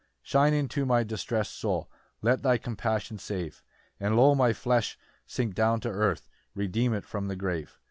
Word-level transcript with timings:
9 0.23 0.23
"Shine 0.23 0.53
into 0.55 0.83
my 0.83 1.03
distressed 1.03 1.55
soul, 1.59 1.87
"Let 2.23 2.41
thy 2.41 2.57
compassion 2.57 3.19
save; 3.19 3.61
"And 3.99 4.17
tho' 4.17 4.33
my 4.33 4.51
flesh 4.51 4.97
sink 5.27 5.53
down 5.53 5.79
to 5.81 5.89
death, 5.91 6.27
"Redeem 6.55 6.95
it 6.95 7.05
from 7.05 7.27
the 7.27 7.35
grave. 7.35 7.77